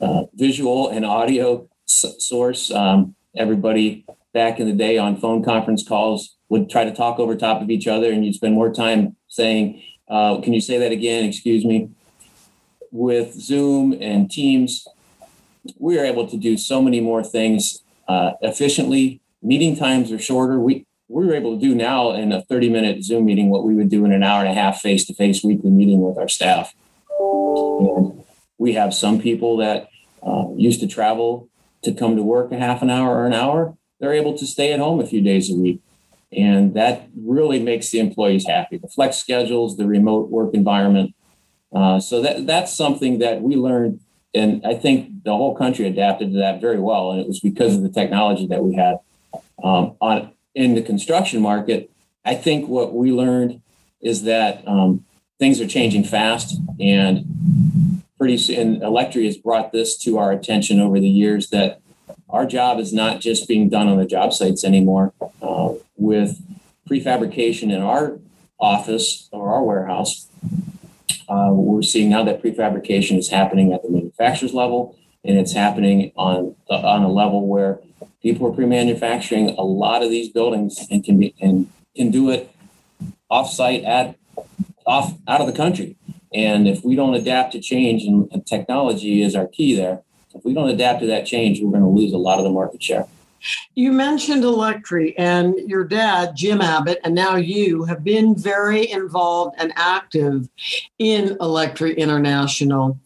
uh, 0.00 0.24
visual 0.34 0.88
and 0.88 1.04
audio 1.04 1.68
s- 1.88 2.14
source. 2.18 2.70
Um, 2.70 3.16
everybody 3.36 4.04
back 4.32 4.60
in 4.60 4.66
the 4.66 4.72
day 4.72 4.98
on 4.98 5.16
phone 5.16 5.44
conference 5.44 5.86
calls 5.86 6.36
would 6.48 6.70
try 6.70 6.84
to 6.84 6.92
talk 6.92 7.18
over 7.18 7.36
top 7.36 7.62
of 7.62 7.70
each 7.70 7.86
other 7.86 8.10
and 8.12 8.24
you'd 8.24 8.34
spend 8.34 8.54
more 8.54 8.72
time 8.72 9.16
saying 9.28 9.82
uh, 10.08 10.40
can 10.40 10.52
you 10.52 10.60
say 10.60 10.78
that 10.78 10.92
again 10.92 11.24
excuse 11.24 11.64
me 11.64 11.88
with 12.90 13.32
zoom 13.34 13.96
and 14.00 14.30
teams 14.30 14.86
we 15.78 15.98
are 15.98 16.04
able 16.04 16.26
to 16.26 16.36
do 16.36 16.56
so 16.56 16.82
many 16.82 17.00
more 17.00 17.22
things 17.22 17.82
uh, 18.08 18.32
efficiently 18.42 19.20
meeting 19.42 19.76
times 19.76 20.12
are 20.12 20.18
shorter 20.18 20.60
we 20.60 20.86
we 21.08 21.26
were 21.26 21.34
able 21.34 21.58
to 21.58 21.60
do 21.60 21.74
now 21.74 22.12
in 22.12 22.32
a 22.32 22.42
30 22.42 22.68
minute 22.68 23.02
zoom 23.02 23.24
meeting 23.24 23.50
what 23.50 23.64
we 23.64 23.74
would 23.74 23.88
do 23.88 24.04
in 24.04 24.12
an 24.12 24.22
hour 24.22 24.40
and 24.40 24.48
a 24.48 24.54
half 24.54 24.80
face 24.80 25.04
to 25.04 25.14
face 25.14 25.42
weekly 25.42 25.70
meeting 25.70 26.00
with 26.00 26.18
our 26.18 26.28
staff 26.28 26.74
and 27.18 28.24
we 28.58 28.74
have 28.74 28.92
some 28.92 29.20
people 29.20 29.56
that 29.56 29.88
uh, 30.22 30.44
used 30.56 30.80
to 30.80 30.86
travel 30.86 31.48
to 31.82 31.92
come 31.92 32.16
to 32.16 32.22
work 32.22 32.52
a 32.52 32.58
half 32.58 32.82
an 32.82 32.90
hour 32.90 33.16
or 33.16 33.26
an 33.26 33.32
hour 33.32 33.74
they're 34.00 34.14
able 34.14 34.36
to 34.38 34.46
stay 34.46 34.72
at 34.72 34.80
home 34.80 34.98
a 34.98 35.06
few 35.06 35.20
days 35.20 35.50
a 35.50 35.54
week. 35.54 35.80
And 36.32 36.74
that 36.74 37.08
really 37.16 37.60
makes 37.60 37.90
the 37.90 37.98
employees 37.98 38.46
happy. 38.46 38.78
The 38.78 38.88
flex 38.88 39.18
schedules, 39.18 39.76
the 39.76 39.86
remote 39.86 40.30
work 40.30 40.54
environment. 40.54 41.14
Uh, 41.72 42.00
so 42.00 42.20
that 42.22 42.46
that's 42.46 42.74
something 42.74 43.18
that 43.18 43.42
we 43.42 43.56
learned, 43.56 44.00
and 44.34 44.64
I 44.64 44.74
think 44.74 45.24
the 45.24 45.36
whole 45.36 45.54
country 45.56 45.86
adapted 45.86 46.32
to 46.32 46.38
that 46.38 46.60
very 46.60 46.78
well. 46.78 47.12
And 47.12 47.20
it 47.20 47.26
was 47.26 47.40
because 47.40 47.76
of 47.76 47.82
the 47.82 47.88
technology 47.88 48.46
that 48.46 48.62
we 48.62 48.74
had 48.74 48.98
um, 49.62 49.96
on 50.00 50.32
in 50.54 50.74
the 50.74 50.82
construction 50.82 51.40
market. 51.40 51.90
I 52.24 52.34
think 52.34 52.68
what 52.68 52.94
we 52.94 53.12
learned 53.12 53.62
is 54.00 54.24
that 54.24 54.66
um, 54.66 55.04
things 55.38 55.60
are 55.60 55.66
changing 55.66 56.04
fast, 56.04 56.60
and 56.78 58.02
pretty 58.18 58.36
soon, 58.36 58.80
Electri 58.80 59.24
has 59.24 59.36
brought 59.36 59.72
this 59.72 59.96
to 59.98 60.18
our 60.18 60.32
attention 60.32 60.80
over 60.80 61.00
the 61.00 61.08
years 61.08 61.50
that 61.50 61.80
our 62.28 62.46
job 62.46 62.78
is 62.78 62.92
not 62.92 63.20
just 63.20 63.48
being 63.48 63.68
done 63.68 63.88
on 63.88 63.98
the 63.98 64.04
job 64.04 64.32
sites 64.32 64.64
anymore. 64.64 65.12
Uh, 65.42 65.74
with 65.96 66.40
prefabrication 66.88 67.72
in 67.72 67.80
our 67.80 68.18
office 68.58 69.28
or 69.32 69.52
our 69.54 69.62
warehouse, 69.62 70.26
uh, 71.30 71.52
we're 71.52 71.82
seeing 71.82 72.10
now 72.10 72.24
that 72.24 72.42
prefabrication 72.42 73.16
is 73.16 73.30
happening 73.30 73.72
at 73.72 73.82
the 73.82 73.90
manufacturer's 73.90 74.52
level, 74.52 74.98
and 75.24 75.38
it's 75.38 75.52
happening 75.52 76.12
on 76.16 76.56
the, 76.68 76.74
on 76.74 77.02
a 77.02 77.08
level 77.08 77.46
where 77.46 77.78
people 78.20 78.46
are 78.48 78.52
pre-manufacturing 78.52 79.50
a 79.50 79.62
lot 79.62 80.02
of 80.02 80.10
these 80.10 80.28
buildings 80.28 80.86
and 80.90 81.04
can 81.04 81.18
be 81.18 81.34
and 81.40 81.70
can 81.94 82.10
do 82.10 82.30
it 82.30 82.50
off-site 83.30 83.84
at 83.84 84.16
off 84.86 85.14
out 85.28 85.40
of 85.40 85.46
the 85.46 85.52
country. 85.52 85.96
And 86.34 86.66
if 86.66 86.84
we 86.84 86.96
don't 86.96 87.14
adapt 87.14 87.52
to 87.52 87.60
change, 87.60 88.04
and, 88.04 88.28
technology 88.46 89.22
is 89.22 89.34
our 89.36 89.46
key 89.46 89.76
there, 89.76 90.02
if 90.34 90.44
we 90.44 90.54
don't 90.54 90.68
adapt 90.68 91.00
to 91.00 91.06
that 91.06 91.26
change, 91.26 91.60
we're 91.60 91.70
going 91.70 91.82
to 91.82 91.88
lose 91.88 92.12
a 92.12 92.18
lot 92.18 92.38
of 92.38 92.44
the 92.44 92.50
market 92.50 92.82
share. 92.82 93.06
You 93.74 93.92
mentioned 93.92 94.44
Electri, 94.44 95.14
and 95.16 95.54
your 95.68 95.84
dad, 95.84 96.36
Jim 96.36 96.60
Abbott, 96.60 97.00
and 97.04 97.14
now 97.14 97.36
you 97.36 97.84
have 97.84 98.04
been 98.04 98.36
very 98.36 98.90
involved 98.90 99.56
and 99.58 99.72
active 99.76 100.48
in 100.98 101.36
Electri 101.38 101.96
International. 101.96 102.98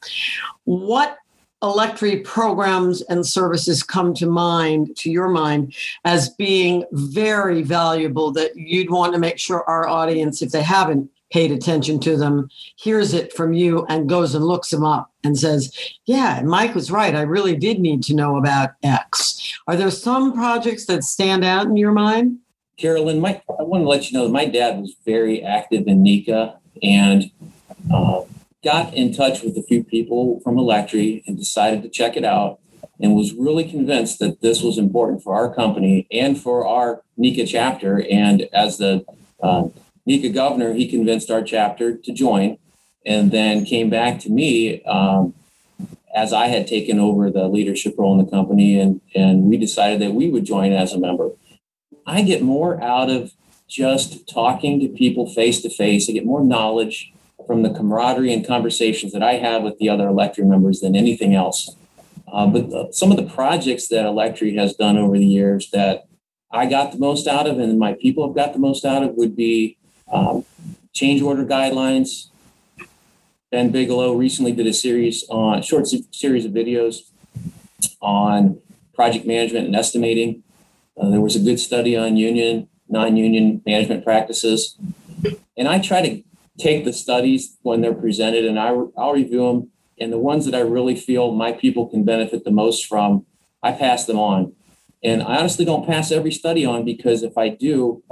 What 0.64 1.18
Electri 1.62 2.22
programs 2.22 3.00
and 3.02 3.26
services 3.26 3.82
come 3.82 4.12
to 4.14 4.26
mind, 4.26 4.94
to 4.96 5.10
your 5.10 5.28
mind, 5.28 5.74
as 6.04 6.28
being 6.28 6.84
very 6.92 7.62
valuable 7.62 8.30
that 8.32 8.54
you'd 8.54 8.90
want 8.90 9.14
to 9.14 9.18
make 9.18 9.38
sure 9.38 9.64
our 9.66 9.88
audience, 9.88 10.42
if 10.42 10.50
they 10.50 10.62
haven't 10.62 11.10
paid 11.34 11.50
attention 11.50 11.98
to 11.98 12.16
them, 12.16 12.48
hears 12.76 13.12
it 13.12 13.32
from 13.32 13.52
you 13.52 13.84
and 13.88 14.08
goes 14.08 14.36
and 14.36 14.44
looks 14.44 14.70
them 14.70 14.84
up 14.84 15.10
and 15.24 15.36
says, 15.36 15.76
Yeah, 16.06 16.40
Mike 16.44 16.76
was 16.76 16.92
right. 16.92 17.12
I 17.12 17.22
really 17.22 17.56
did 17.56 17.80
need 17.80 18.04
to 18.04 18.14
know 18.14 18.36
about 18.36 18.70
X. 18.84 19.58
Are 19.66 19.74
there 19.74 19.90
some 19.90 20.32
projects 20.32 20.86
that 20.86 21.02
stand 21.02 21.44
out 21.44 21.66
in 21.66 21.76
your 21.76 21.90
mind? 21.90 22.38
Carolyn, 22.78 23.20
my, 23.20 23.42
I 23.48 23.64
want 23.64 23.82
to 23.82 23.88
let 23.88 24.10
you 24.10 24.16
know 24.16 24.28
my 24.28 24.44
dad 24.44 24.80
was 24.80 24.94
very 25.04 25.42
active 25.42 25.88
in 25.88 26.04
NECA 26.04 26.56
and 26.84 27.32
uh, 27.92 28.22
got 28.62 28.94
in 28.94 29.12
touch 29.12 29.42
with 29.42 29.58
a 29.58 29.62
few 29.64 29.82
people 29.82 30.38
from 30.44 30.54
Electri 30.54 31.24
and 31.26 31.36
decided 31.36 31.82
to 31.82 31.88
check 31.88 32.16
it 32.16 32.24
out 32.24 32.60
and 33.00 33.16
was 33.16 33.32
really 33.32 33.68
convinced 33.68 34.20
that 34.20 34.40
this 34.40 34.62
was 34.62 34.78
important 34.78 35.20
for 35.20 35.34
our 35.34 35.52
company 35.52 36.06
and 36.12 36.40
for 36.40 36.64
our 36.64 37.02
NECA 37.18 37.48
chapter. 37.48 38.06
And 38.08 38.42
as 38.52 38.78
the 38.78 39.04
uh, 39.42 39.64
NECA 40.08 40.32
governor, 40.32 40.72
he 40.74 40.88
convinced 40.88 41.30
our 41.30 41.42
chapter 41.42 41.96
to 41.96 42.12
join 42.12 42.58
and 43.06 43.30
then 43.30 43.64
came 43.64 43.90
back 43.90 44.18
to 44.20 44.30
me 44.30 44.82
um, 44.84 45.34
as 46.14 46.32
I 46.32 46.46
had 46.46 46.66
taken 46.66 46.98
over 46.98 47.30
the 47.30 47.48
leadership 47.48 47.94
role 47.98 48.18
in 48.18 48.24
the 48.24 48.30
company 48.30 48.78
and, 48.78 49.00
and 49.14 49.44
we 49.44 49.56
decided 49.56 50.00
that 50.00 50.12
we 50.12 50.30
would 50.30 50.44
join 50.44 50.72
as 50.72 50.92
a 50.92 50.98
member. 50.98 51.30
I 52.06 52.22
get 52.22 52.42
more 52.42 52.82
out 52.82 53.10
of 53.10 53.32
just 53.68 54.28
talking 54.28 54.78
to 54.80 54.88
people 54.88 55.26
face 55.26 55.62
to 55.62 55.70
face. 55.70 56.08
I 56.08 56.12
get 56.12 56.26
more 56.26 56.44
knowledge 56.44 57.12
from 57.46 57.62
the 57.62 57.70
camaraderie 57.70 58.32
and 58.32 58.46
conversations 58.46 59.12
that 59.12 59.22
I 59.22 59.34
have 59.34 59.62
with 59.62 59.78
the 59.78 59.88
other 59.88 60.06
Electri 60.06 60.46
members 60.46 60.80
than 60.80 60.94
anything 60.94 61.34
else. 61.34 61.74
Uh, 62.32 62.46
but 62.46 62.70
the, 62.70 62.92
some 62.92 63.10
of 63.10 63.16
the 63.16 63.26
projects 63.34 63.88
that 63.88 64.04
Electri 64.04 64.56
has 64.56 64.74
done 64.74 64.96
over 64.96 65.16
the 65.16 65.26
years 65.26 65.70
that 65.70 66.04
I 66.50 66.66
got 66.66 66.92
the 66.92 66.98
most 66.98 67.26
out 67.26 67.46
of 67.46 67.58
and 67.58 67.78
my 67.78 67.94
people 67.94 68.26
have 68.26 68.36
got 68.36 68.52
the 68.52 68.58
most 68.58 68.84
out 68.84 69.02
of 69.02 69.14
would 69.14 69.34
be 69.36 69.76
um, 70.14 70.44
change 70.92 71.20
order 71.20 71.44
guidelines. 71.44 72.28
Ben 73.50 73.70
Bigelow 73.70 74.14
recently 74.14 74.52
did 74.52 74.66
a 74.66 74.72
series 74.72 75.24
on 75.28 75.62
short 75.62 75.86
series 76.12 76.44
of 76.44 76.52
videos 76.52 77.10
on 78.00 78.60
project 78.94 79.26
management 79.26 79.66
and 79.66 79.76
estimating. 79.76 80.42
Uh, 80.96 81.10
there 81.10 81.20
was 81.20 81.36
a 81.36 81.40
good 81.40 81.58
study 81.58 81.96
on 81.96 82.16
union, 82.16 82.68
non-union 82.88 83.60
management 83.66 84.04
practices, 84.04 84.76
and 85.56 85.68
I 85.68 85.80
try 85.80 86.02
to 86.02 86.22
take 86.58 86.84
the 86.84 86.92
studies 86.92 87.56
when 87.62 87.80
they're 87.80 87.94
presented 87.94 88.44
and 88.44 88.58
I, 88.58 88.68
I'll 88.96 89.12
review 89.12 89.46
them. 89.46 89.70
And 89.98 90.12
the 90.12 90.18
ones 90.18 90.44
that 90.44 90.54
I 90.54 90.60
really 90.60 90.96
feel 90.96 91.32
my 91.32 91.52
people 91.52 91.86
can 91.86 92.04
benefit 92.04 92.44
the 92.44 92.50
most 92.50 92.86
from, 92.86 93.26
I 93.62 93.72
pass 93.72 94.06
them 94.06 94.18
on. 94.18 94.52
And 95.02 95.22
I 95.22 95.36
honestly 95.38 95.64
don't 95.64 95.86
pass 95.86 96.10
every 96.10 96.32
study 96.32 96.64
on 96.64 96.84
because 96.84 97.22
if 97.22 97.36
I 97.36 97.48
do, 97.48 98.02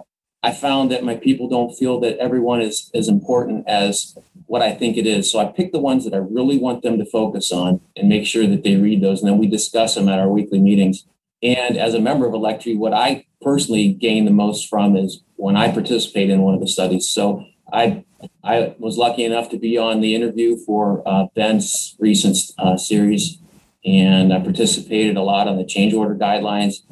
I 0.42 0.52
found 0.52 0.90
that 0.90 1.04
my 1.04 1.14
people 1.14 1.48
don't 1.48 1.72
feel 1.72 2.00
that 2.00 2.18
everyone 2.18 2.60
is 2.60 2.90
as 2.94 3.08
important 3.08 3.68
as 3.68 4.16
what 4.46 4.60
I 4.60 4.72
think 4.72 4.96
it 4.96 5.06
is. 5.06 5.30
So 5.30 5.38
I 5.38 5.46
pick 5.46 5.70
the 5.72 5.78
ones 5.78 6.04
that 6.04 6.14
I 6.14 6.18
really 6.18 6.58
want 6.58 6.82
them 6.82 6.98
to 6.98 7.04
focus 7.04 7.52
on 7.52 7.80
and 7.96 8.08
make 8.08 8.26
sure 8.26 8.46
that 8.46 8.64
they 8.64 8.76
read 8.76 9.02
those. 9.02 9.20
And 9.20 9.30
then 9.30 9.38
we 9.38 9.46
discuss 9.46 9.94
them 9.94 10.08
at 10.08 10.18
our 10.18 10.28
weekly 10.28 10.60
meetings. 10.60 11.04
And 11.42 11.76
as 11.76 11.94
a 11.94 12.00
member 12.00 12.26
of 12.26 12.32
Electri, 12.32 12.76
what 12.76 12.92
I 12.92 13.24
personally 13.40 13.92
gain 13.92 14.24
the 14.24 14.30
most 14.32 14.68
from 14.68 14.96
is 14.96 15.22
when 15.36 15.56
I 15.56 15.72
participate 15.72 16.30
in 16.30 16.42
one 16.42 16.54
of 16.54 16.60
the 16.60 16.68
studies. 16.68 17.08
So 17.08 17.44
I 17.72 18.04
I 18.44 18.74
was 18.78 18.96
lucky 18.96 19.24
enough 19.24 19.48
to 19.50 19.58
be 19.58 19.76
on 19.78 20.00
the 20.00 20.14
interview 20.14 20.56
for 20.56 21.02
uh, 21.06 21.26
Ben's 21.34 21.96
recent 21.98 22.36
uh, 22.58 22.76
series, 22.76 23.38
and 23.84 24.32
I 24.32 24.38
participated 24.38 25.16
a 25.16 25.22
lot 25.22 25.48
on 25.48 25.56
the 25.56 25.64
change 25.64 25.92
order 25.92 26.14
guidelines. 26.14 26.82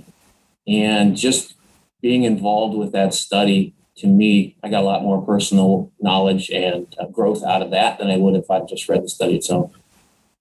And 0.66 1.16
just 1.16 1.54
being 2.00 2.24
involved 2.24 2.76
with 2.76 2.92
that 2.92 3.14
study, 3.14 3.74
to 3.96 4.06
me, 4.06 4.56
I 4.62 4.70
got 4.70 4.82
a 4.82 4.86
lot 4.86 5.02
more 5.02 5.24
personal 5.24 5.92
knowledge 6.00 6.50
and 6.50 6.86
uh, 6.98 7.06
growth 7.06 7.42
out 7.44 7.62
of 7.62 7.70
that 7.70 7.98
than 7.98 8.08
I 8.08 8.16
would 8.16 8.34
if 8.34 8.50
I 8.50 8.60
just 8.60 8.88
read 8.88 9.02
the 9.02 9.08
study 9.08 9.36
itself. 9.36 9.72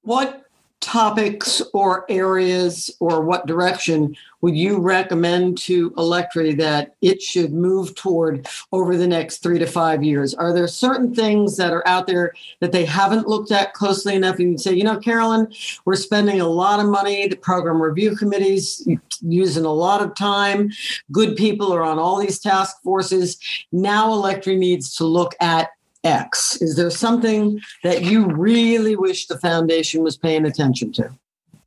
What 0.01 0.48
topics 0.81 1.61
or 1.73 2.05
areas 2.09 2.89
or 2.99 3.21
what 3.21 3.45
direction 3.45 4.15
would 4.41 4.55
you 4.55 4.79
recommend 4.79 5.57
to 5.57 5.91
Electri 5.91 6.55
that 6.57 6.95
it 7.01 7.21
should 7.21 7.51
move 7.51 7.93
toward 7.95 8.47
over 8.71 8.95
the 8.95 9.07
next 9.07 9.39
three 9.39 9.59
to 9.59 9.65
five 9.65 10.03
years? 10.03 10.33
Are 10.33 10.53
there 10.53 10.67
certain 10.67 11.13
things 11.13 11.57
that 11.57 11.73
are 11.73 11.85
out 11.85 12.07
there 12.07 12.33
that 12.61 12.71
they 12.71 12.85
haven't 12.85 13.27
looked 13.27 13.51
at 13.51 13.73
closely 13.73 14.15
enough? 14.15 14.39
And 14.39 14.53
you 14.53 14.57
say, 14.57 14.73
you 14.73 14.85
know, 14.85 14.97
Carolyn, 14.97 15.51
we're 15.83 15.95
spending 15.95 16.39
a 16.39 16.47
lot 16.47 16.79
of 16.79 16.85
money. 16.87 17.27
The 17.27 17.35
program 17.35 17.81
review 17.81 18.15
committees 18.15 18.87
using 19.21 19.65
a 19.65 19.73
lot 19.73 20.01
of 20.01 20.15
time. 20.15 20.71
Good 21.11 21.35
people 21.35 21.73
are 21.73 21.83
on 21.83 21.99
all 21.99 22.17
these 22.19 22.39
task 22.39 22.81
forces. 22.81 23.37
Now 23.73 24.09
Electri 24.11 24.57
needs 24.57 24.95
to 24.95 25.03
look 25.03 25.35
at 25.41 25.69
X? 26.03 26.61
Is 26.61 26.75
there 26.75 26.89
something 26.89 27.59
that 27.83 28.03
you 28.03 28.25
really 28.27 28.95
wish 28.95 29.27
the 29.27 29.37
foundation 29.39 30.03
was 30.03 30.17
paying 30.17 30.45
attention 30.45 30.91
to? 30.93 31.09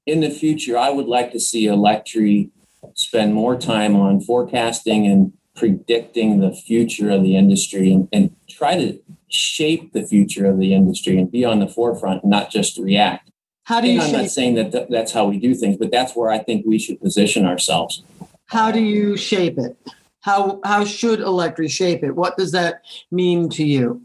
In 0.06 0.20
the 0.20 0.30
future, 0.30 0.76
I 0.76 0.90
would 0.90 1.06
like 1.06 1.32
to 1.32 1.40
see 1.40 1.66
Electri 1.66 2.50
spend 2.94 3.34
more 3.34 3.56
time 3.56 3.94
on 3.94 4.20
forecasting 4.20 5.06
and 5.06 5.32
predicting 5.54 6.40
the 6.40 6.52
future 6.52 7.10
of 7.10 7.22
the 7.22 7.36
industry 7.36 7.92
and, 7.92 8.08
and 8.12 8.34
try 8.48 8.76
to 8.76 8.98
shape 9.28 9.92
the 9.92 10.02
future 10.02 10.46
of 10.46 10.58
the 10.58 10.74
industry 10.74 11.18
and 11.18 11.30
be 11.30 11.44
on 11.44 11.60
the 11.60 11.68
forefront, 11.68 12.24
not 12.24 12.50
just 12.50 12.78
react. 12.78 13.30
How 13.64 13.80
do 13.80 13.88
you? 13.88 14.00
I'm 14.00 14.12
not 14.12 14.30
saying 14.30 14.54
that 14.56 14.72
th- 14.72 14.88
that's 14.90 15.12
how 15.12 15.26
we 15.26 15.38
do 15.38 15.54
things, 15.54 15.76
but 15.76 15.92
that's 15.92 16.16
where 16.16 16.30
I 16.30 16.38
think 16.38 16.66
we 16.66 16.78
should 16.78 17.00
position 17.00 17.46
ourselves. 17.46 18.02
How 18.46 18.72
do 18.72 18.80
you 18.80 19.16
shape 19.16 19.58
it? 19.58 19.76
How 20.20 20.60
how 20.64 20.84
should 20.84 21.20
Electri 21.20 21.70
shape 21.70 22.02
it? 22.02 22.16
What 22.16 22.36
does 22.36 22.52
that 22.52 22.82
mean 23.10 23.48
to 23.50 23.64
you? 23.64 24.02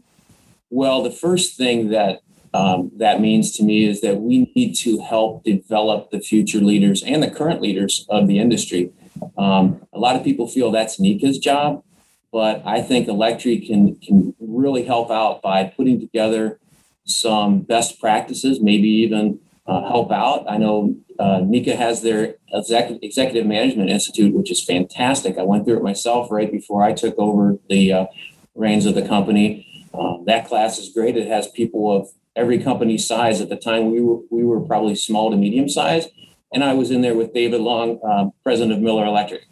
Well, 0.70 1.02
the 1.02 1.10
first 1.10 1.56
thing 1.56 1.88
that 1.90 2.20
um, 2.54 2.90
that 2.96 3.20
means 3.20 3.56
to 3.58 3.62
me 3.62 3.84
is 3.84 4.00
that 4.00 4.20
we 4.20 4.50
need 4.56 4.74
to 4.76 5.00
help 5.00 5.44
develop 5.44 6.10
the 6.10 6.20
future 6.20 6.60
leaders 6.60 7.02
and 7.02 7.22
the 7.22 7.30
current 7.30 7.60
leaders 7.60 8.06
of 8.08 8.26
the 8.26 8.38
industry. 8.38 8.90
Um, 9.36 9.86
a 9.92 9.98
lot 9.98 10.16
of 10.16 10.24
people 10.24 10.48
feel 10.48 10.70
that's 10.70 10.98
NECA's 10.98 11.38
job, 11.38 11.84
but 12.32 12.62
I 12.64 12.80
think 12.80 13.06
Electri 13.06 13.66
can 13.66 13.96
can 13.96 14.34
really 14.40 14.84
help 14.84 15.10
out 15.10 15.42
by 15.42 15.64
putting 15.64 16.00
together 16.00 16.58
some 17.04 17.60
best 17.60 18.00
practices, 18.00 18.60
maybe 18.60 18.88
even 18.88 19.40
uh, 19.66 19.82
help 19.88 20.10
out. 20.10 20.44
I 20.48 20.56
know 20.56 20.96
uh, 21.18 21.40
NECA 21.40 21.76
has 21.76 22.02
their 22.02 22.36
executive, 22.52 23.02
executive 23.02 23.46
Management 23.46 23.90
Institute, 23.90 24.34
which 24.34 24.50
is 24.50 24.64
fantastic. 24.64 25.38
I 25.38 25.42
went 25.42 25.64
through 25.64 25.78
it 25.78 25.82
myself 25.82 26.30
right 26.30 26.50
before 26.50 26.82
I 26.82 26.92
took 26.92 27.18
over 27.18 27.58
the 27.68 27.92
uh, 27.92 28.06
reins 28.54 28.86
of 28.86 28.94
the 28.94 29.06
company. 29.06 29.66
Um, 29.94 30.24
that 30.26 30.46
class 30.46 30.78
is 30.78 30.92
great. 30.92 31.16
It 31.16 31.28
has 31.28 31.48
people 31.48 31.94
of 31.94 32.08
every 32.36 32.58
company 32.58 32.98
size. 32.98 33.40
At 33.40 33.48
the 33.48 33.56
time, 33.56 33.90
we 33.90 34.00
were 34.00 34.20
we 34.30 34.44
were 34.44 34.60
probably 34.60 34.94
small 34.94 35.30
to 35.30 35.36
medium 35.36 35.68
size, 35.68 36.06
and 36.52 36.64
I 36.64 36.74
was 36.74 36.90
in 36.90 37.00
there 37.00 37.14
with 37.14 37.34
David 37.34 37.60
Long, 37.60 38.00
uh, 38.06 38.30
president 38.42 38.72
of 38.72 38.80
Miller 38.80 39.04
Electric. 39.04 39.42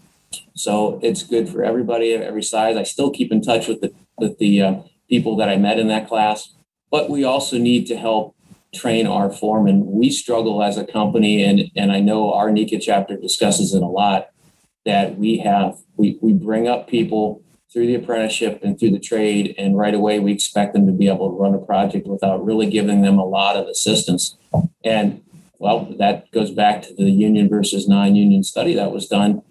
So 0.55 0.99
it's 1.03 1.23
good 1.23 1.49
for 1.49 1.65
everybody 1.65 2.13
of 2.13 2.23
every 2.23 2.43
size. 2.43 2.77
I 2.77 2.83
still 2.83 3.11
keep 3.11 3.33
in 3.33 3.43
touch 3.43 3.69
with 3.69 3.81
the 3.81 3.93
with 4.19 4.39
the 4.39 4.63
uh, 4.63 4.75
people 5.09 5.37
that 5.37 5.49
I 5.49 5.57
met 5.57 5.79
in 5.79 5.89
that 5.89 6.09
class, 6.09 6.55
but 6.91 7.11
we 7.11 7.25
also 7.25 7.59
need 7.59 7.87
to 7.87 7.97
help 7.97 8.35
train 8.75 9.07
our 9.07 9.31
foremen. 9.31 9.85
We 9.87 10.11
struggle 10.11 10.63
as 10.63 10.77
a 10.77 10.85
company, 10.85 11.43
and 11.43 11.71
and 11.77 11.93
I 11.93 12.01
know 12.01 12.33
our 12.33 12.51
NECA 12.51 12.81
chapter 12.81 13.17
discusses 13.17 13.75
it 13.75 13.83
a 13.83 13.87
lot. 13.87 14.29
That 14.85 15.19
we 15.19 15.39
have 15.39 15.79
we 15.97 16.19
we 16.23 16.33
bring 16.33 16.69
up 16.69 16.89
people 16.89 17.43
through 17.77 17.87
the 17.87 17.95
apprenticeship 17.95 18.61
and 18.63 18.81
through 18.81 18.91
the 18.91 18.99
trade. 18.99 19.55
And 19.59 19.77
right 19.77 19.93
away, 19.93 20.19
we 20.19 20.33
expect 20.33 20.73
them 20.73 20.87
to 20.87 20.93
be 20.93 21.09
able 21.09 21.29
to 21.29 21.37
run 21.37 21.53
a 21.53 21.59
project 21.59 22.07
without 22.07 22.43
really 22.43 22.71
giving 22.71 23.03
them 23.03 23.19
a 23.19 23.25
lot 23.27 23.55
of 23.55 23.69
assistance. 23.69 24.39
And 24.83 25.23
well, 25.59 25.85
that 25.99 26.31
goes 26.31 26.51
back 26.51 26.81
to 26.85 26.95
the 26.95 27.11
union 27.11 27.51
versus 27.51 27.87
non 27.87 28.17
union 28.17 28.45
study 28.45 28.73
that 28.77 28.93
was 28.93 29.09
done. 29.09 29.43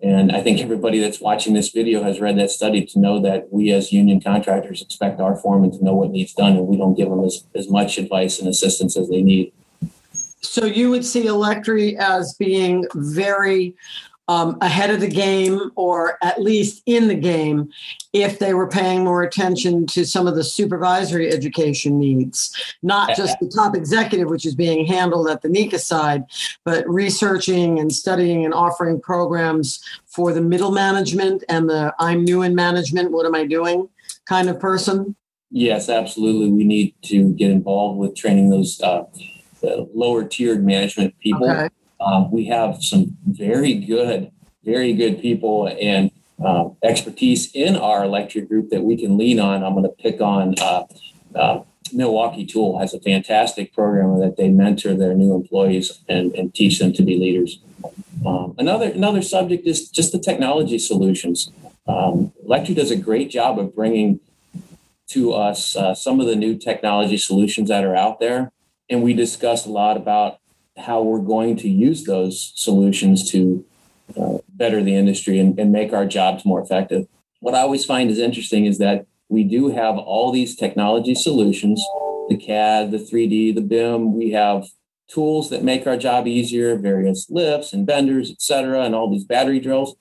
And 0.00 0.30
I 0.30 0.40
think 0.40 0.60
everybody 0.60 1.00
that's 1.00 1.20
watching 1.20 1.54
this 1.54 1.70
video 1.70 2.04
has 2.04 2.20
read 2.20 2.38
that 2.38 2.52
study 2.52 2.86
to 2.86 3.00
know 3.00 3.20
that 3.22 3.52
we 3.52 3.72
as 3.72 3.92
union 3.92 4.20
contractors 4.20 4.80
expect 4.80 5.18
our 5.18 5.34
foremen 5.34 5.76
to 5.76 5.84
know 5.84 5.94
what 5.94 6.10
needs 6.10 6.34
done 6.34 6.52
and 6.52 6.68
we 6.68 6.76
don't 6.76 6.94
give 6.94 7.10
them 7.10 7.24
as, 7.24 7.42
as 7.56 7.68
much 7.68 7.98
advice 7.98 8.38
and 8.38 8.46
assistance 8.46 8.96
as 8.96 9.08
they 9.08 9.20
need. 9.20 9.52
So 10.42 10.64
you 10.64 10.90
would 10.90 11.04
see 11.04 11.24
Electri 11.24 11.96
as 11.96 12.34
being 12.34 12.84
very 12.94 13.74
um, 14.28 14.58
ahead 14.60 14.90
of 14.90 15.00
the 15.00 15.08
game 15.08 15.70
or 15.74 16.18
at 16.22 16.40
least 16.40 16.82
in 16.86 17.08
the 17.08 17.14
game 17.14 17.70
if 18.12 18.38
they 18.38 18.54
were 18.54 18.68
paying 18.68 19.02
more 19.02 19.22
attention 19.22 19.86
to 19.86 20.04
some 20.04 20.26
of 20.26 20.34
the 20.34 20.44
supervisory 20.44 21.32
education 21.32 21.98
needs, 21.98 22.54
not 22.82 23.16
just 23.16 23.38
the 23.40 23.48
top 23.48 23.74
executive, 23.74 24.28
which 24.28 24.46
is 24.46 24.54
being 24.54 24.86
handled 24.86 25.28
at 25.28 25.42
the 25.42 25.48
NECA 25.48 25.78
side, 25.78 26.24
but 26.64 26.88
researching 26.88 27.78
and 27.78 27.92
studying 27.92 28.44
and 28.44 28.54
offering 28.54 29.00
programs 29.00 29.82
for 30.06 30.32
the 30.32 30.42
middle 30.42 30.72
management 30.72 31.42
and 31.48 31.68
the 31.68 31.94
I'm 31.98 32.24
new 32.24 32.42
in 32.42 32.54
management, 32.54 33.10
what 33.10 33.26
am 33.26 33.34
I 33.34 33.46
doing 33.46 33.88
kind 34.26 34.48
of 34.48 34.60
person? 34.60 35.16
Yes, 35.50 35.88
absolutely. 35.88 36.50
We 36.50 36.64
need 36.64 36.94
to 37.04 37.32
get 37.32 37.50
involved 37.50 37.98
with 37.98 38.14
training 38.14 38.50
those 38.50 38.80
uh, 38.82 39.04
the 39.60 39.88
lower 39.94 40.24
tiered 40.24 40.64
management 40.64 41.18
people. 41.18 41.50
Okay. 41.50 41.68
Um, 42.00 42.30
we 42.30 42.46
have 42.46 42.82
some 42.82 43.16
very 43.26 43.74
good, 43.74 44.30
very 44.64 44.92
good 44.92 45.20
people 45.20 45.68
and 45.80 46.10
uh, 46.44 46.68
expertise 46.82 47.50
in 47.54 47.76
our 47.76 48.04
electric 48.04 48.48
group 48.48 48.70
that 48.70 48.82
we 48.82 48.96
can 48.96 49.18
lean 49.18 49.40
on. 49.40 49.64
I'm 49.64 49.72
going 49.74 49.84
to 49.84 50.02
pick 50.02 50.20
on 50.20 50.54
uh, 50.60 50.84
uh, 51.34 51.62
Milwaukee 51.92 52.46
Tool 52.46 52.78
has 52.78 52.94
a 52.94 53.00
fantastic 53.00 53.72
program 53.72 54.20
that 54.20 54.36
they 54.36 54.48
mentor 54.48 54.94
their 54.94 55.14
new 55.14 55.34
employees 55.34 56.00
and, 56.08 56.32
and 56.34 56.54
teach 56.54 56.78
them 56.78 56.92
to 56.92 57.02
be 57.02 57.18
leaders. 57.18 57.60
Um, 58.26 58.54
another 58.58 58.90
another 58.90 59.22
subject 59.22 59.66
is 59.66 59.88
just 59.88 60.12
the 60.12 60.18
technology 60.18 60.78
solutions. 60.78 61.50
Um, 61.86 62.32
Electri 62.46 62.74
does 62.74 62.90
a 62.90 62.96
great 62.96 63.30
job 63.30 63.58
of 63.58 63.74
bringing 63.74 64.20
to 65.08 65.32
us 65.32 65.74
uh, 65.76 65.94
some 65.94 66.20
of 66.20 66.26
the 66.26 66.36
new 66.36 66.58
technology 66.58 67.16
solutions 67.16 67.68
that 67.68 67.84
are 67.84 67.96
out 67.96 68.20
there, 68.20 68.52
and 68.90 69.02
we 69.02 69.14
discuss 69.14 69.66
a 69.66 69.70
lot 69.70 69.96
about 69.96 70.40
how 70.78 71.02
we're 71.02 71.20
going 71.20 71.56
to 71.56 71.68
use 71.68 72.04
those 72.04 72.52
solutions 72.54 73.30
to 73.32 73.64
uh, 74.18 74.38
better 74.50 74.82
the 74.82 74.94
industry 74.94 75.38
and, 75.38 75.58
and 75.58 75.72
make 75.72 75.92
our 75.92 76.06
jobs 76.06 76.44
more 76.44 76.60
effective. 76.60 77.06
What 77.40 77.54
I 77.54 77.60
always 77.60 77.84
find 77.84 78.10
is 78.10 78.18
interesting 78.18 78.64
is 78.64 78.78
that 78.78 79.06
we 79.28 79.44
do 79.44 79.68
have 79.68 79.96
all 79.98 80.32
these 80.32 80.56
technology 80.56 81.14
solutions 81.14 81.82
the 82.28 82.36
CAD, 82.36 82.90
the 82.90 82.98
3D, 82.98 83.54
the 83.54 83.62
BIM. 83.62 84.14
We 84.14 84.32
have 84.32 84.66
tools 85.08 85.48
that 85.50 85.64
make 85.64 85.86
our 85.86 85.96
job 85.96 86.26
easier, 86.26 86.76
various 86.76 87.30
lifts 87.30 87.72
and 87.72 87.86
benders, 87.86 88.30
et 88.30 88.42
cetera, 88.42 88.82
and 88.82 88.94
all 88.94 89.10
these 89.10 89.24
battery 89.24 89.60
drills. 89.60 89.96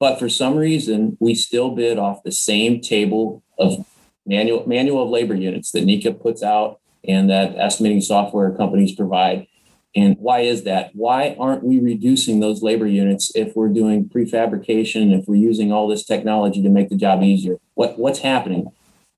But 0.00 0.18
for 0.18 0.28
some 0.28 0.56
reason, 0.56 1.16
we 1.20 1.34
still 1.34 1.70
bid 1.70 1.98
off 1.98 2.22
the 2.22 2.32
same 2.32 2.80
table 2.80 3.42
of 3.58 3.86
manual 4.26 4.66
manual 4.66 5.02
of 5.02 5.10
labor 5.10 5.34
units 5.34 5.70
that 5.72 5.84
NECA 5.86 6.20
puts 6.20 6.42
out 6.42 6.80
and 7.06 7.30
that 7.30 7.56
estimating 7.56 8.00
software 8.00 8.50
companies 8.52 8.94
provide. 8.94 9.46
And 9.96 10.18
why 10.18 10.40
is 10.40 10.64
that? 10.64 10.90
Why 10.94 11.34
aren't 11.40 11.64
we 11.64 11.80
reducing 11.80 12.40
those 12.40 12.62
labor 12.62 12.86
units 12.86 13.32
if 13.34 13.56
we're 13.56 13.70
doing 13.70 14.06
prefabrication, 14.06 15.18
if 15.18 15.26
we're 15.26 15.36
using 15.36 15.72
all 15.72 15.88
this 15.88 16.04
technology 16.04 16.62
to 16.62 16.68
make 16.68 16.90
the 16.90 16.96
job 16.96 17.22
easier? 17.22 17.56
What, 17.74 17.98
what's 17.98 18.18
happening? 18.18 18.70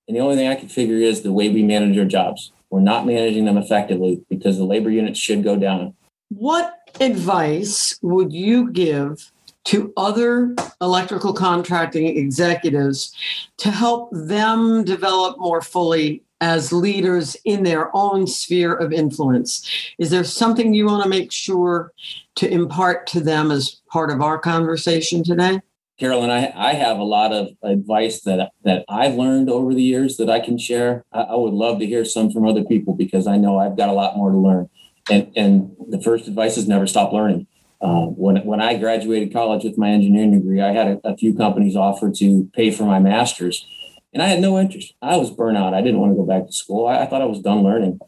And 0.06 0.16
the 0.16 0.20
only 0.20 0.36
thing 0.36 0.46
I 0.48 0.54
can 0.54 0.68
figure 0.68 0.96
is 0.96 1.22
the 1.22 1.32
way 1.32 1.48
we 1.48 1.64
manage 1.64 1.98
our 1.98 2.04
jobs. 2.04 2.52
We're 2.70 2.80
not 2.80 3.06
managing 3.06 3.44
them 3.44 3.58
effectively 3.58 4.22
because 4.30 4.56
the 4.56 4.64
labor 4.64 4.88
units 4.88 5.18
should 5.18 5.42
go 5.42 5.56
down. 5.56 5.94
What 6.28 6.72
advice 7.00 7.98
would 8.00 8.32
you 8.32 8.70
give 8.70 9.32
to 9.64 9.92
other 9.96 10.54
electrical 10.80 11.32
contracting 11.32 12.06
executives 12.16 13.12
to 13.58 13.70
help 13.72 14.10
them 14.12 14.84
develop 14.84 15.38
more 15.38 15.60
fully 15.60 16.22
as 16.40 16.72
leaders 16.72 17.36
in 17.44 17.64
their 17.64 17.94
own 17.96 18.26
sphere 18.26 18.74
of 18.74 18.92
influence. 18.92 19.68
Is 19.98 20.10
there 20.10 20.24
something 20.24 20.72
you 20.74 20.86
want 20.86 21.02
to 21.02 21.08
make 21.08 21.32
sure 21.32 21.92
to 22.36 22.48
impart 22.48 23.06
to 23.08 23.20
them 23.20 23.50
as 23.50 23.80
part 23.90 24.10
of 24.10 24.20
our 24.20 24.38
conversation 24.38 25.24
today? 25.24 25.60
Carolyn, 25.98 26.30
I, 26.30 26.52
I 26.54 26.74
have 26.74 26.98
a 26.98 27.04
lot 27.04 27.32
of 27.32 27.48
advice 27.62 28.20
that 28.20 28.52
that 28.62 28.84
I've 28.88 29.14
learned 29.14 29.50
over 29.50 29.74
the 29.74 29.82
years 29.82 30.16
that 30.18 30.30
I 30.30 30.38
can 30.38 30.56
share. 30.56 31.04
I, 31.12 31.22
I 31.22 31.34
would 31.34 31.54
love 31.54 31.80
to 31.80 31.86
hear 31.86 32.04
some 32.04 32.30
from 32.30 32.46
other 32.46 32.62
people 32.62 32.94
because 32.94 33.26
I 33.26 33.36
know 33.36 33.58
I've 33.58 33.76
got 33.76 33.88
a 33.88 33.92
lot 33.92 34.16
more 34.16 34.30
to 34.30 34.38
learn. 34.38 34.70
And 35.10 35.32
and 35.34 35.76
the 35.88 36.00
first 36.00 36.28
advice 36.28 36.56
is 36.56 36.68
never 36.68 36.86
stop 36.86 37.12
learning. 37.12 37.48
Uh, 37.80 38.06
when 38.06 38.36
when 38.46 38.60
I 38.60 38.76
graduated 38.76 39.32
college 39.32 39.64
with 39.64 39.76
my 39.76 39.90
engineering 39.90 40.38
degree, 40.38 40.60
I 40.60 40.72
had 40.72 40.86
a, 40.86 41.08
a 41.08 41.16
few 41.16 41.34
companies 41.34 41.74
offer 41.74 42.12
to 42.12 42.48
pay 42.54 42.70
for 42.70 42.84
my 42.84 43.00
master's 43.00 43.66
and 44.12 44.22
I 44.22 44.26
had 44.26 44.40
no 44.40 44.58
interest. 44.58 44.94
I 45.02 45.16
was 45.16 45.30
burnout. 45.30 45.74
I 45.74 45.82
didn't 45.82 46.00
want 46.00 46.12
to 46.12 46.16
go 46.16 46.24
back 46.24 46.46
to 46.46 46.52
school. 46.52 46.86
I, 46.86 47.02
I 47.02 47.06
thought 47.06 47.22
I 47.22 47.26
was 47.26 47.40
done 47.40 47.62
learning. 47.62 48.00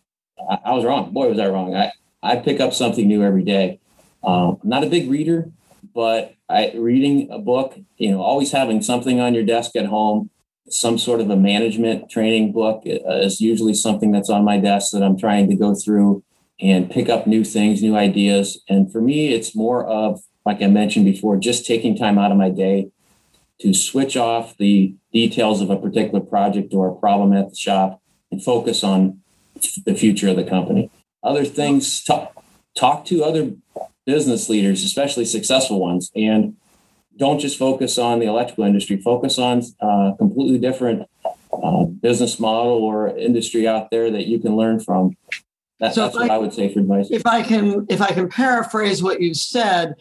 I, 0.50 0.58
I, 0.66 0.72
was 0.74 0.84
wrong. 0.84 1.12
Boy, 1.12 1.28
was 1.28 1.38
I 1.38 1.48
wrong. 1.48 1.74
I, 1.74 1.92
I 2.22 2.36
pick 2.36 2.60
up 2.60 2.72
something 2.72 3.06
new 3.06 3.22
every 3.22 3.44
day. 3.44 3.80
Um, 4.22 4.58
I'm 4.62 4.68
not 4.68 4.84
a 4.84 4.88
big 4.88 5.10
reader, 5.10 5.50
but 5.94 6.34
I 6.48 6.72
reading 6.76 7.30
a 7.30 7.38
book, 7.38 7.78
you 7.96 8.10
know, 8.10 8.22
always 8.22 8.52
having 8.52 8.82
something 8.82 9.20
on 9.20 9.34
your 9.34 9.44
desk 9.44 9.76
at 9.76 9.86
home, 9.86 10.30
some 10.68 10.98
sort 10.98 11.20
of 11.20 11.30
a 11.30 11.36
management 11.36 12.10
training 12.10 12.52
book 12.52 12.82
uh, 12.86 13.18
is 13.18 13.40
usually 13.40 13.74
something 13.74 14.12
that's 14.12 14.30
on 14.30 14.44
my 14.44 14.58
desk 14.58 14.92
that 14.92 15.02
I'm 15.02 15.18
trying 15.18 15.48
to 15.48 15.54
go 15.54 15.74
through 15.74 16.22
and 16.60 16.90
pick 16.90 17.08
up 17.08 17.26
new 17.26 17.44
things, 17.44 17.82
new 17.82 17.96
ideas. 17.96 18.62
And 18.68 18.92
for 18.92 19.00
me, 19.00 19.32
it's 19.32 19.56
more 19.56 19.86
of, 19.86 20.20
like 20.44 20.62
I 20.62 20.66
mentioned 20.66 21.06
before, 21.06 21.36
just 21.38 21.66
taking 21.66 21.96
time 21.96 22.18
out 22.18 22.30
of 22.30 22.36
my 22.36 22.50
day 22.50 22.90
to 23.60 23.74
switch 23.74 24.16
off 24.16 24.56
the 24.56 24.94
details 25.12 25.60
of 25.60 25.70
a 25.70 25.76
particular 25.76 26.20
project 26.20 26.72
or 26.72 26.88
a 26.88 26.94
problem 26.94 27.32
at 27.32 27.50
the 27.50 27.56
shop 27.56 28.00
and 28.30 28.42
focus 28.42 28.82
on 28.82 29.20
the 29.84 29.94
future 29.94 30.28
of 30.28 30.36
the 30.36 30.44
company. 30.44 30.90
Other 31.22 31.44
things, 31.44 32.02
talk, 32.02 32.42
talk 32.74 33.04
to 33.06 33.22
other 33.22 33.52
business 34.06 34.48
leaders, 34.48 34.82
especially 34.82 35.24
successful 35.24 35.80
ones, 35.80 36.10
and 36.16 36.56
don't 37.16 37.38
just 37.38 37.58
focus 37.58 37.98
on 37.98 38.18
the 38.18 38.26
electrical 38.26 38.64
industry. 38.64 38.96
Focus 38.96 39.38
on 39.38 39.62
a 39.82 39.86
uh, 39.86 40.16
completely 40.16 40.58
different 40.58 41.06
uh, 41.52 41.84
business 41.84 42.40
model 42.40 42.72
or 42.72 43.08
industry 43.16 43.68
out 43.68 43.90
there 43.90 44.10
that 44.10 44.26
you 44.26 44.38
can 44.38 44.56
learn 44.56 44.80
from. 44.80 45.16
That, 45.80 45.94
so 45.94 46.02
that's 46.02 46.14
what 46.14 46.30
I, 46.30 46.36
I 46.36 46.38
would 46.38 46.54
say 46.54 46.72
for 46.72 46.80
advice. 46.80 47.10
If 47.10 47.26
I 47.26 47.42
can, 47.42 47.86
if 47.90 48.00
I 48.00 48.08
can 48.08 48.28
paraphrase 48.28 49.02
what 49.02 49.20
you 49.20 49.34
said, 49.34 49.96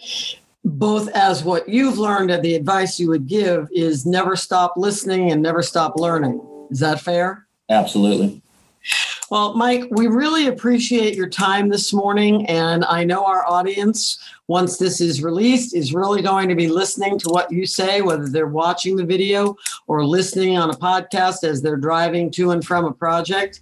both 0.64 1.08
as 1.10 1.44
what 1.44 1.68
you've 1.70 1.98
learned 1.98 2.32
and 2.32 2.44
the 2.44 2.56
advice 2.56 3.00
you 3.00 3.10
would 3.10 3.28
give 3.28 3.68
is 3.72 4.06
never 4.06 4.36
stop 4.36 4.74
listening 4.78 5.32
and 5.32 5.42
never 5.42 5.62
stop 5.62 5.98
learning. 5.98 6.42
Is 6.70 6.80
that 6.80 7.00
fair? 7.02 7.48
Absolutely. 7.70 8.42
Well, 9.30 9.54
Mike, 9.54 9.84
we 9.92 10.08
really 10.08 10.48
appreciate 10.48 11.14
your 11.14 11.30
time 11.30 11.70
this 11.70 11.94
morning. 11.94 12.48
And 12.48 12.84
I 12.84 13.04
know 13.04 13.24
our 13.26 13.46
audience, 13.46 14.18
once 14.48 14.78
this 14.78 15.00
is 15.02 15.22
released, 15.22 15.76
is 15.76 15.94
really 15.94 16.24
going 16.24 16.50
to 16.50 16.56
be 16.56 16.68
listening 16.68 17.20
to 17.20 17.30
what 17.30 17.52
you 17.52 17.68
say, 17.68 18.02
whether 18.02 18.28
they're 18.28 18.48
watching 18.48 18.96
the 18.96 19.06
video 19.06 19.56
or 19.86 20.04
listening 20.04 20.58
on 20.58 20.72
a 20.72 20.74
podcast 20.74 21.44
as 21.44 21.62
they're 21.62 21.78
driving 21.78 22.32
to 22.32 22.52
and 22.52 22.66
from 22.66 22.86
a 22.86 22.92
project. 22.92 23.62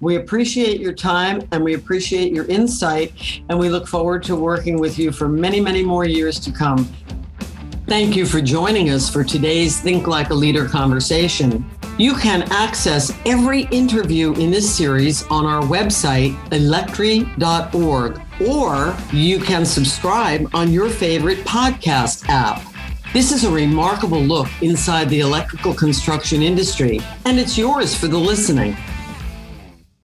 We 0.00 0.16
appreciate 0.16 0.80
your 0.80 0.94
time 0.94 1.46
and 1.52 1.62
we 1.62 1.74
appreciate 1.74 2.32
your 2.32 2.46
insight. 2.46 3.42
And 3.50 3.58
we 3.58 3.68
look 3.68 3.86
forward 3.86 4.22
to 4.24 4.36
working 4.36 4.80
with 4.80 4.98
you 4.98 5.12
for 5.12 5.28
many, 5.28 5.60
many 5.60 5.82
more 5.82 6.06
years 6.06 6.40
to 6.40 6.50
come. 6.50 6.90
Thank 7.86 8.16
you 8.16 8.24
for 8.24 8.40
joining 8.40 8.88
us 8.88 9.10
for 9.10 9.24
today's 9.24 9.78
Think 9.78 10.06
Like 10.06 10.30
a 10.30 10.34
Leader 10.34 10.66
conversation. 10.66 11.62
You 11.98 12.14
can 12.14 12.50
access 12.50 13.12
every 13.26 13.64
interview 13.64 14.32
in 14.34 14.50
this 14.50 14.74
series 14.74 15.26
on 15.26 15.44
our 15.44 15.62
website, 15.62 16.34
electri.org, 16.48 18.20
or 18.48 18.96
you 19.12 19.38
can 19.38 19.66
subscribe 19.66 20.48
on 20.54 20.72
your 20.72 20.88
favorite 20.88 21.38
podcast 21.40 22.26
app. 22.28 22.62
This 23.12 23.30
is 23.30 23.44
a 23.44 23.50
remarkable 23.50 24.22
look 24.22 24.48
inside 24.62 25.10
the 25.10 25.20
electrical 25.20 25.74
construction 25.74 26.40
industry, 26.40 26.98
and 27.26 27.38
it's 27.38 27.58
yours 27.58 27.94
for 27.94 28.08
the 28.08 28.18
listening. 28.18 28.74